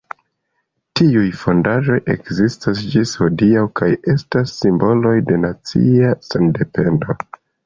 Tiuj 0.99 1.25
fondaĵoj 1.41 1.97
ekzistis 2.13 2.81
ĝis 2.95 3.11
hodiaŭ 3.21 3.67
kaj 3.81 3.91
estas 4.15 4.55
simboloj 4.63 5.13
de 5.29 5.39
nacia 5.45 6.11
sendependo. 6.31 7.21